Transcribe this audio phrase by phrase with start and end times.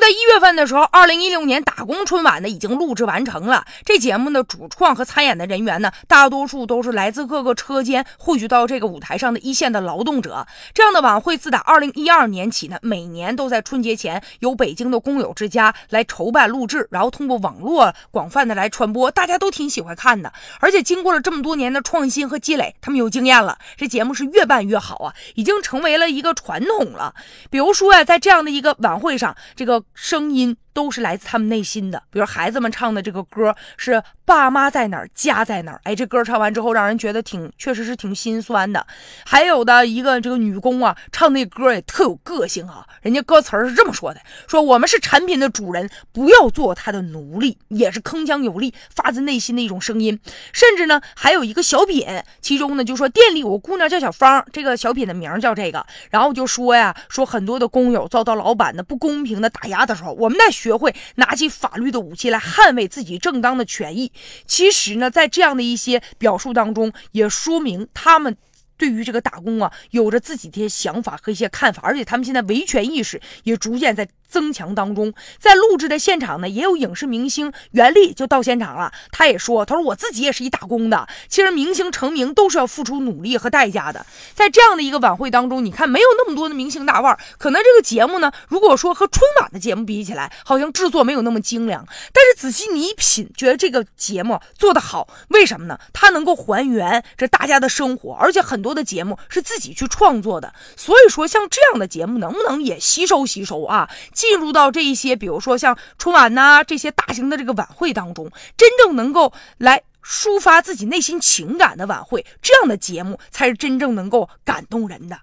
[0.00, 3.66] 在一月份的时候，二零一六年打工春晚呢已经录制完成了。
[3.84, 10.46] 这节目的主创和参演的人员呢，大多数都是来自各个车间汇聚到这个舞台上的一线的劳动者。
[10.72, 20.32] 这样的晚会自打二零一二年起呢，每年都在春节前由北京的工友之家来筹办录制，然后通过网络广泛的来传播，大家都挺喜欢看的。
[20.60, 27.14] 而且经过了这么多年的创新和积累，他们有经验了，这节目是越办越好啊，已经成为了一个传统了。
[27.50, 29.84] 比如说呀，在这样的一个晚会上，这个。
[29.94, 30.56] 声音。
[30.72, 35.80] 都是来自他们内心的，比如孩子们唱的这个歌是“爸妈在哪儿，家在哪儿”。
[35.84, 38.86] 哎，这歌唱完之后，让人觉得挺，确实是挺心酸的。
[39.24, 42.86] 还有的一个这个女工啊，唱那歌也特有个性啊。
[43.02, 50.18] 人家歌词是这么说的：“说我们是产品的主人，不要做他的奴隶。”也是铿锵有力，发自内心的一种声音。
[50.52, 52.06] 甚至呢，还有一个小品，
[52.40, 60.48] 其中呢就说店里有个姑娘叫小芳，这个小品的名叫这个，然后就说呀，说很多的工友遭到老板的不公平的打压的时候，我们在。
[60.60, 64.12] 学会拿起法律的武器来捍卫自己正当的权益。
[64.46, 68.36] 其实呢，在这样的一些表述当中，也说明他们
[68.80, 74.08] 对于这个打工啊，有着自己的一些想法和一些看法，而且他们现在维权意识也逐渐在。
[74.30, 78.92] 增强当中，在录制的现场呢，也有影视明星袁立就到现场了。
[79.10, 81.08] 他也说：“他说我自己也是一打工的。
[81.26, 84.06] 其实明星成名都是要付出努力和代价的。
[84.32, 91.84] 在这样的一个晚会当中，你看没有那么多的明星大腕，可能这个节目呢，如果说和春晚的节目比起来，好像制作没有那么精良。
[92.12, 95.06] 但是仔细你一品，觉得这个节目做得好。
[95.28, 95.78] 为什么呢？
[95.92, 100.54] 它能够还原这大家的生活，而且很多的节目是自己去创作的。
[100.74, 115.18] 所以说，像这样的节目能不能也吸收吸收啊？”进入到这一些，比如说像春晚呐这些大型的这个晚会当中，真正能够来抒发自己内心情感的晚会，这样的节目才是真正能够感动人的。